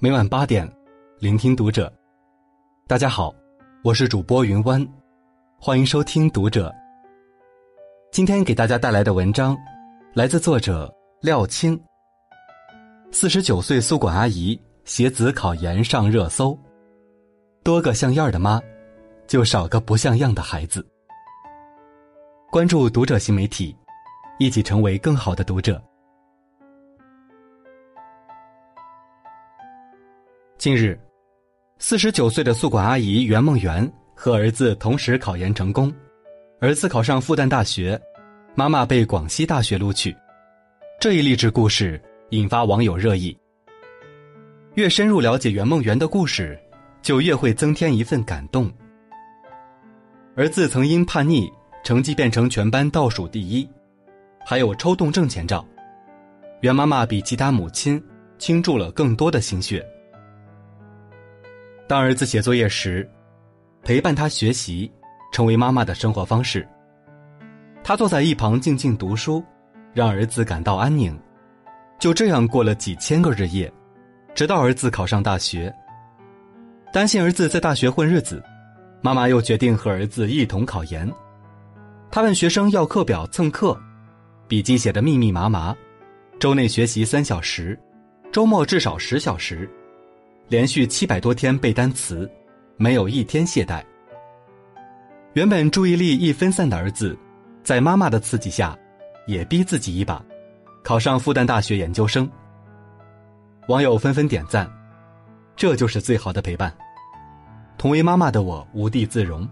[0.00, 0.70] 每晚八点，
[1.18, 1.92] 聆听读者。
[2.86, 3.34] 大家好，
[3.82, 4.86] 我是主播云湾，
[5.58, 6.72] 欢迎收听读者。
[8.12, 9.58] 今天给大家带来的文章，
[10.14, 10.88] 来自作者
[11.20, 11.76] 廖青。
[13.10, 16.56] 四十九岁宿管阿姨携子考研上热搜，
[17.64, 18.62] 多个像样的妈，
[19.26, 20.86] 就少个不像样的孩子。
[22.52, 23.76] 关注读者新媒体，
[24.38, 25.82] 一起成为更好的读者。
[30.58, 30.98] 近日，
[31.78, 35.94] 四十九岁的宿管阿姨袁梦圆和儿子同时考研成功，
[36.58, 37.96] 儿子考上复旦大学，
[38.56, 40.12] 妈妈被广西大学录取。
[40.98, 43.38] 这一励志故事引发网友热议。
[44.74, 46.58] 越深入了解袁梦圆的故事，
[47.02, 48.68] 就越会增添一份感动。
[50.34, 51.48] 儿子曾因叛逆，
[51.84, 53.68] 成绩变成全班倒数第一，
[54.44, 55.64] 还有抽动症前兆。
[56.62, 58.02] 袁妈妈比其他母亲
[58.38, 59.86] 倾注了更多的心血。
[61.88, 63.08] 当儿子写作业时，
[63.82, 64.92] 陪伴他学习，
[65.32, 66.68] 成为妈妈的生活方式。
[67.82, 69.42] 他坐在一旁静静读书，
[69.94, 71.18] 让儿子感到安宁。
[71.98, 73.72] 就这样过了几千个日夜，
[74.34, 75.74] 直到儿子考上大学。
[76.92, 78.42] 担心儿子在大学混日子，
[79.00, 81.10] 妈妈又决定和儿子一同考研。
[82.10, 83.74] 他问学生要课表蹭课，
[84.46, 85.74] 笔记写得密密麻麻，
[86.38, 87.80] 周内学习三小时，
[88.30, 89.66] 周末至少十小时。
[90.48, 92.30] 连续七百多天背单词，
[92.78, 93.82] 没有一天懈怠。
[95.34, 97.16] 原本注意力易分散的儿子，
[97.62, 98.76] 在妈妈的刺激下，
[99.26, 100.24] 也逼自己一把，
[100.82, 102.28] 考上复旦大学研究生。
[103.68, 104.66] 网友纷纷点赞，
[105.54, 106.74] 这就是最好的陪伴。
[107.76, 109.46] 同为妈妈的我无地自容。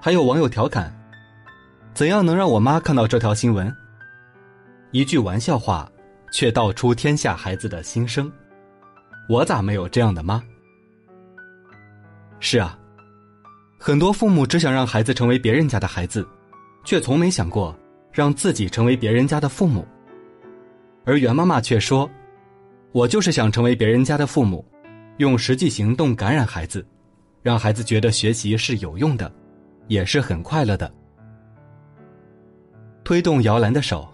[0.00, 0.92] 还有网友调侃
[1.94, 3.72] ：“怎样能让我妈看到这条新闻？”
[4.90, 5.88] 一句玩笑话，
[6.32, 8.30] 却道出天下孩子的心声。
[9.28, 10.42] 我咋没有这样的妈？
[12.40, 12.78] 是啊，
[13.78, 16.26] 很多父母只想让孩子成为别人家的孩子，
[16.82, 17.78] 却从没想过
[18.10, 19.86] 让自己成为别人家的父母。
[21.04, 22.08] 而袁妈妈却说
[22.92, 24.64] ：“我就是想成为别人家的父母，
[25.18, 26.86] 用实际行动感染孩子，
[27.42, 29.30] 让孩子觉得学习是有用的，
[29.88, 30.90] 也是很快乐的。
[33.04, 34.08] 推动摇篮的手，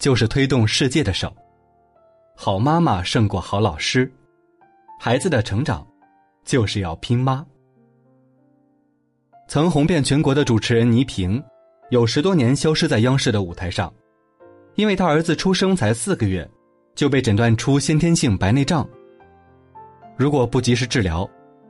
[0.00, 1.32] 就是推动世界的手。
[2.34, 4.12] 好妈妈胜过好老师。”
[5.00, 5.86] 孩子的成长，
[6.44, 7.46] 就是要拼妈。
[9.46, 11.40] 曾红遍全国的主持人倪萍，
[11.90, 13.94] 有十多年消失在央视的舞台上，
[14.74, 16.46] 因为她儿子出生才四个月，
[16.96, 18.86] 就被诊断出先天性白内障。
[20.16, 21.26] 如果不及时治疗，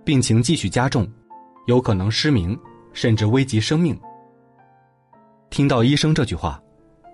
[0.07, 1.07] 病情继续加重，
[1.67, 2.59] 有可能失明，
[2.95, 3.97] 甚至危及生命。
[5.51, 6.59] 听到医生这句话，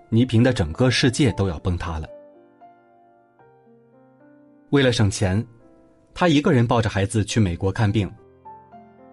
[0.09, 2.07] 倪萍的整个世界都要崩塌了。
[4.69, 5.45] 为了省钱。
[6.17, 8.09] 他一个人抱着孩子去美国看病，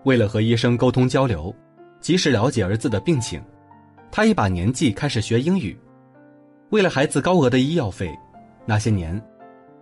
[0.04, 1.52] 为了和医生沟通交流，
[2.00, 3.42] 及时了解儿子的病情，
[4.08, 5.76] 他一把年纪开始学英语。
[6.70, 8.16] 为了孩子高额的医药费，
[8.64, 9.20] 那些年，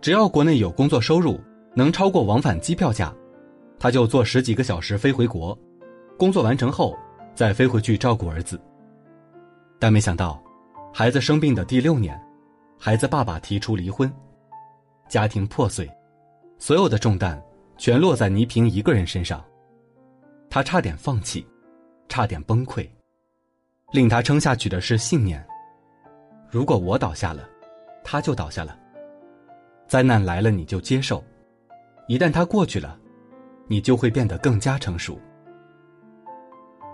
[0.00, 1.38] 只要国内有工作收入
[1.75, 3.14] 能超过往返机票价，
[3.78, 5.56] 他就坐十几个小时飞回国，
[6.16, 6.97] 工作完成后
[7.34, 8.59] 再飞回去照顾儿子。
[9.78, 10.42] 但没想到，
[10.91, 12.19] 孩子生病的第六年，
[12.78, 14.10] 孩子爸爸提出离婚，
[15.06, 15.86] 家庭破碎。
[16.60, 17.43] 所有的重担
[17.78, 19.43] 全落在倪萍一个人身上，
[20.50, 21.44] 她差点放弃，
[22.06, 22.87] 差点崩溃。
[23.93, 25.44] 令她撑下去的是信念：
[26.50, 27.48] 如果我倒下了，
[28.04, 28.78] 他就倒下了。
[29.88, 31.25] 灾难来了你就接受，
[32.06, 32.98] 一旦它过去了，
[33.66, 35.19] 你就会变得更加成熟。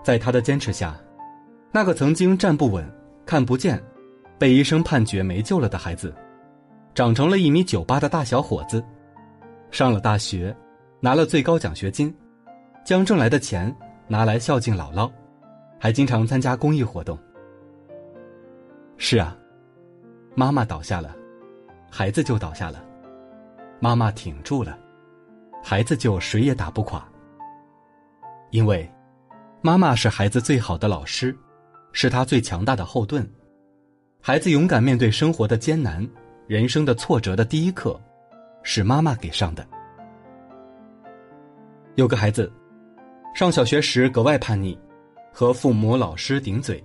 [0.01, 0.97] 在他的坚持下，
[1.73, 2.89] 那个曾经站不稳、
[3.25, 3.83] 看不见、
[4.39, 6.15] 被医生判决没救了的孩子，
[6.95, 8.81] 长成了一米九八的大小伙子。
[9.71, 10.55] 上了大学，
[10.99, 12.13] 拿了最高奖学金，
[12.85, 13.73] 将挣来的钱
[14.07, 15.11] 拿来孝敬姥姥，
[15.79, 17.17] 还经常参加公益活动。
[18.97, 19.37] 是啊，
[20.35, 21.15] 妈妈倒下了，
[21.91, 22.79] 孩子就倒下了；
[23.79, 24.77] 妈妈挺住了，
[25.63, 27.07] 孩子就谁也打不垮。
[28.49, 28.89] 因为，
[29.61, 31.37] 妈妈是孩子最好的老师，
[31.91, 33.29] 是他最强大的后盾。
[34.21, 36.07] 孩子勇敢面对生活的艰难、
[36.47, 37.99] 人生的挫折的第一课。
[38.69, 39.65] 是妈妈给上的。
[41.95, 42.51] 有个孩子，
[43.33, 44.77] 上小学时格外叛逆，
[45.31, 46.83] 和父母、老师顶嘴，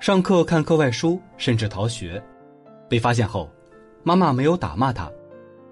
[0.00, 2.20] 上课看课外书，甚至逃学。
[2.88, 3.50] 被发现后，
[4.02, 5.12] 妈妈没有打骂他，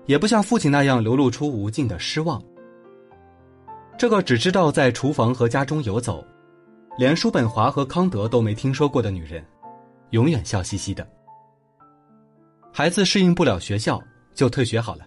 [0.05, 2.41] 也不像父亲那样流露出无尽的失望。
[3.97, 6.23] 这个只知道在厨房和家中游走，
[6.99, 9.43] 连叔本华和康德都没听说过的女人，
[10.11, 11.09] 永远笑嘻嘻的。
[12.71, 13.99] 孩子适应不了学校，
[14.35, 15.07] 就退学好了。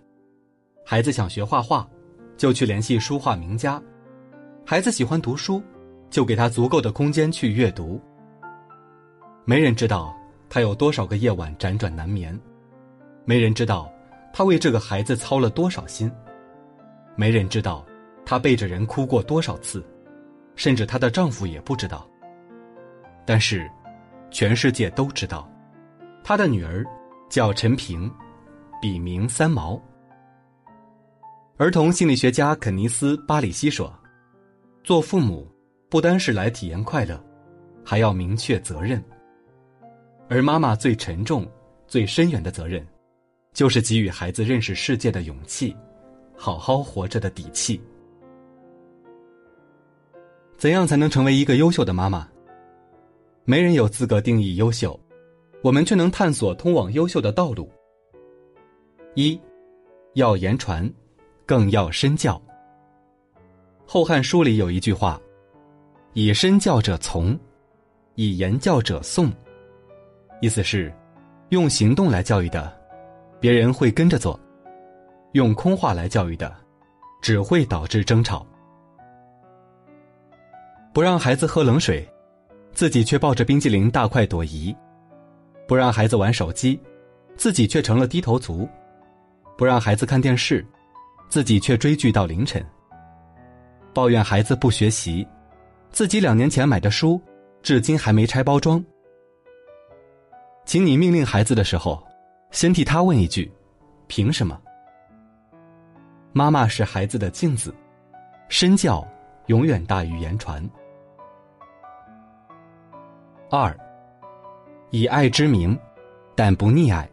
[0.88, 1.86] 孩子想学画画，
[2.38, 3.82] 就去联系书画名家；
[4.64, 5.60] 孩子喜欢读书，
[6.12, 8.00] 就给他足够的空间去阅读。
[9.46, 10.16] 没人知道
[10.48, 12.40] 他有多少个夜晚辗转难眠，
[13.26, 13.92] 没人知道
[14.32, 16.10] 他为这个孩子操了多少心，
[17.16, 17.84] 没人知道
[18.24, 19.84] 他背着人哭过多少次，
[20.56, 22.08] 甚至她的丈夫也不知道。
[23.26, 23.68] 但是，
[24.30, 25.50] 全世界都知道，
[26.24, 26.86] 他的女儿
[27.28, 28.08] 叫陈平，
[28.80, 29.82] 笔名三毛。
[31.58, 33.94] 儿童心理学家肯尼斯·巴里西说
[34.84, 35.50] ：“做父母
[35.90, 37.18] 不单是来体验快乐，
[37.82, 39.02] 还要明确责任。
[40.28, 41.50] 而妈妈最沉重、
[41.88, 42.86] 最深远的责任，
[43.54, 45.74] 就是给予孩子认识世界的勇气，
[46.36, 47.82] 好好活着的底气。
[50.58, 52.28] 怎样才能成为一个优秀的妈妈？
[53.46, 55.00] 没人有资格定义优秀，
[55.64, 57.72] 我们却能探索通往优秀的道路。
[59.14, 59.40] 一，
[60.16, 60.94] 要言传。”
[61.46, 62.42] 更要身教。
[63.86, 65.22] 《后汉书》里有一句话
[66.14, 67.38] ：“以身教者从，
[68.16, 69.32] 以言教者颂。”
[70.42, 70.94] 意思是，
[71.50, 72.76] 用行动来教育的，
[73.40, 74.38] 别人会跟着做；
[75.34, 76.54] 用空话来教育的，
[77.22, 78.46] 只会导致争吵。
[80.94, 82.08] 不让孩子喝冷水，
[82.72, 84.76] 自己却抱着冰激凌大快朵颐；
[85.68, 86.80] 不让孩子玩手机，
[87.36, 88.68] 自己却成了低头族；
[89.58, 90.66] 不让孩子看电视。
[91.28, 92.66] 自己却追剧到凌晨，
[93.94, 95.28] 抱怨孩子不学习，
[95.92, 97.22] 自己两年前买的书，
[97.62, 98.84] 至今还没拆包装。
[100.66, 102.02] 请你命令孩子的时候，
[102.52, 103.52] 先替他问一句：
[104.08, 104.60] 凭什么？
[106.34, 107.74] 妈妈是孩子的镜子，
[108.50, 109.06] 身教
[109.48, 110.68] 永远大于言传。
[113.50, 113.78] 二，
[114.90, 115.78] 以爱之名，
[116.36, 117.08] 但不溺爱。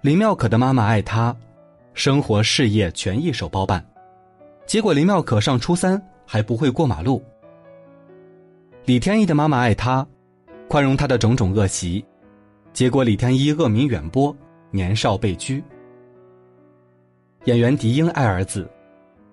[0.00, 1.36] 林妙可的妈妈爱他。
[1.98, 3.84] 生活事业全一手包办，
[4.66, 7.20] 结果林妙可上初三还不会过马路。
[8.84, 10.06] 李天一的妈妈爱他，
[10.68, 12.04] 宽容他的种种恶习，
[12.72, 14.34] 结果李天一恶名远播，
[14.70, 15.60] 年少被拘。
[17.46, 18.70] 演员狄英爱儿子，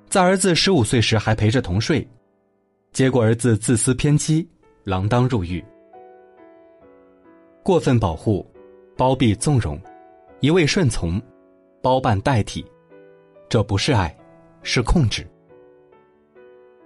[0.10, 2.06] 在儿子十五岁时还陪着同睡，
[2.92, 4.44] 结果儿子自私偏激，
[4.86, 5.64] 锒铛入狱。
[7.62, 8.44] 过分保护，
[8.98, 9.80] 包庇纵容，
[10.40, 11.22] 一味顺从。
[11.86, 12.66] 包办代替，
[13.48, 14.18] 这不是爱，
[14.64, 15.24] 是控制。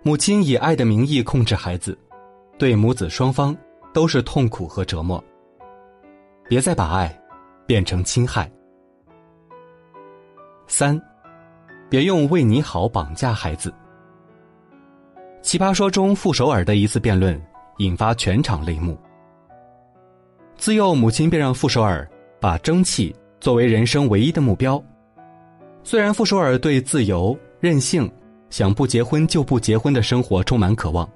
[0.04, 1.98] 母亲以爱的名义控制孩子，
[2.58, 3.56] 对母子双方
[3.94, 5.24] 都是痛苦和折磨。
[6.50, 7.18] 别再把爱
[7.66, 8.52] 变成侵害。
[10.68, 11.02] 三，
[11.90, 13.74] 别用为你好绑架孩子。
[15.42, 17.42] 奇葩说中傅首尔的一次辩论
[17.78, 19.00] 引发全场泪目。
[20.58, 22.06] 自幼母亲便让傅首尔
[22.42, 23.16] 把争气。
[23.42, 24.84] 作为人生唯一的目标，
[25.90, 28.08] 虽然傅首尔对自由、任性、
[28.52, 31.10] 想不结婚就不结婚的生活充满渴望，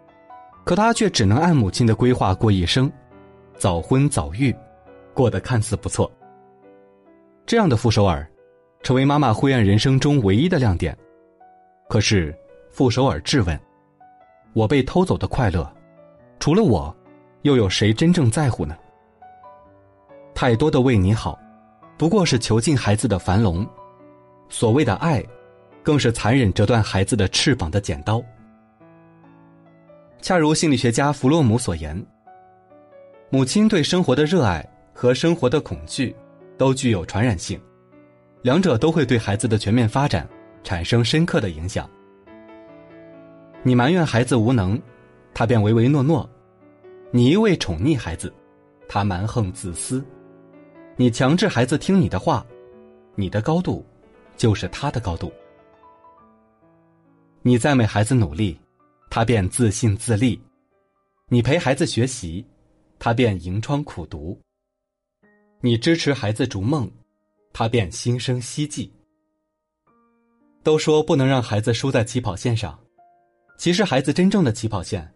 [0.64, 2.92] 可他却只能按母亲的规划过一生，
[3.56, 4.52] 早婚早育，
[5.14, 6.12] 过得看似不错。
[7.46, 8.28] 这样的傅首尔，
[8.82, 10.98] 成为妈妈灰暗人生中唯一的亮点。
[11.88, 12.36] 可是，
[12.72, 13.60] 傅首尔质问
[14.54, 15.72] ：“我被偷走的快乐，
[16.40, 16.92] 除了我，
[17.44, 18.76] 又有谁真正在乎呢？”
[20.34, 21.40] 太多的为你好。
[21.96, 23.64] 不过是囚禁孩子的樊笼，
[24.54, 25.26] 所谓的爱，
[25.82, 28.24] 更是残忍折断孩子的翅膀的剪刀。
[30.22, 32.00] 恰如心理学家弗洛姆所言，
[33.32, 36.16] 母亲对生活的热爱和生活的恐惧，
[36.56, 37.60] 都具有传染性，
[38.44, 40.30] 两者都会对孩子的全面发展
[40.64, 41.90] 产生深刻的影响。
[43.64, 44.80] 你埋怨孩子无能，
[45.34, 46.30] 他便唯唯诺诺；
[47.10, 48.32] 你一味宠溺孩子，
[48.88, 50.06] 他蛮横自私。
[50.96, 52.46] 你强制孩子听你的话，
[53.16, 53.84] 你的高度
[54.38, 55.32] 就是他的高度。
[57.42, 58.60] 你赞美孩子努力，
[59.10, 60.40] 他便自信自立；
[61.28, 62.46] 你陪孩子学习，
[62.98, 64.38] 他便迎窗苦读；
[65.60, 66.90] 你支持孩子逐梦，
[67.52, 68.92] 他便心生希冀。
[70.64, 72.80] 都说不能让孩子输在起跑线上，
[73.58, 75.14] 其实孩子真正的起跑线，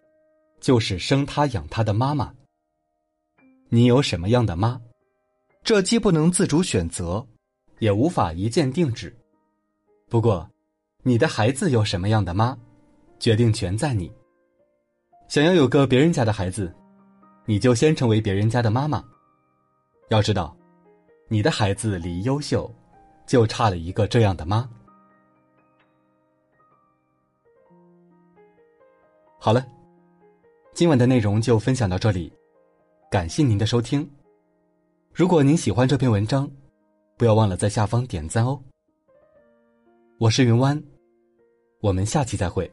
[0.60, 2.34] 就是生他养他的妈妈。
[3.70, 4.78] 你有什么样的妈？
[5.64, 7.26] 这既不能自主选择，
[7.78, 9.14] 也无法一键定制。
[10.08, 10.48] 不过，
[11.02, 12.56] 你的孩子有什么样的妈，
[13.18, 14.12] 决定权在你。
[15.28, 16.74] 想要有个别人家的孩子，
[17.44, 19.04] 你就先成为别人家的妈妈。
[20.08, 20.56] 要知道，
[21.28, 22.72] 你的孩子离优秀，
[23.26, 24.68] 就差了一个这样的妈。
[29.38, 29.64] 好了，
[30.72, 32.32] 今晚的内容就分享到这里，
[33.10, 34.08] 感谢您的收听。
[35.12, 36.50] 如果您喜欢这篇文章，
[37.18, 38.62] 不要忘了在下方点赞哦。
[40.18, 40.80] 我是云湾
[41.80, 42.70] 我们下期再会。